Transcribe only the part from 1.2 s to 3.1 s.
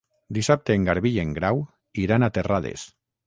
en Grau iran a Terrades.